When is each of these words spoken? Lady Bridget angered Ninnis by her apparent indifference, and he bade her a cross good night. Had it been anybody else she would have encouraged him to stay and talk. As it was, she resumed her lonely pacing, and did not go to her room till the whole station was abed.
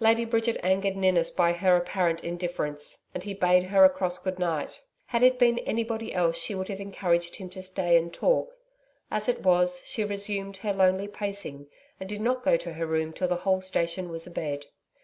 Lady 0.00 0.24
Bridget 0.24 0.56
angered 0.64 0.96
Ninnis 0.96 1.30
by 1.30 1.52
her 1.52 1.76
apparent 1.76 2.24
indifference, 2.24 3.04
and 3.14 3.22
he 3.22 3.32
bade 3.32 3.62
her 3.62 3.84
a 3.84 3.88
cross 3.88 4.18
good 4.18 4.36
night. 4.36 4.82
Had 5.06 5.22
it 5.22 5.38
been 5.38 5.60
anybody 5.60 6.12
else 6.12 6.36
she 6.36 6.52
would 6.52 6.66
have 6.66 6.80
encouraged 6.80 7.36
him 7.36 7.48
to 7.50 7.62
stay 7.62 7.96
and 7.96 8.12
talk. 8.12 8.50
As 9.08 9.28
it 9.28 9.44
was, 9.44 9.80
she 9.84 10.02
resumed 10.02 10.56
her 10.56 10.72
lonely 10.72 11.06
pacing, 11.06 11.68
and 12.00 12.08
did 12.08 12.20
not 12.20 12.42
go 12.42 12.56
to 12.56 12.72
her 12.72 12.86
room 12.88 13.12
till 13.12 13.28
the 13.28 13.36
whole 13.36 13.60
station 13.60 14.08
was 14.08 14.26
abed. 14.26 14.66